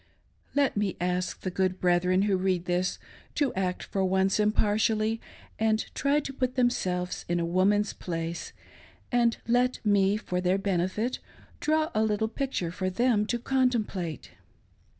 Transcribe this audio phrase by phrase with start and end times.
[0.55, 2.97] "Let me ask the good brethren who read this,
[3.35, 5.21] to act for once impartially,
[5.59, 8.51] and try to put themselves in a woman's place;
[9.11, 11.19] and let me for their benefit
[11.59, 14.31] draw a little picture for them to contemplate.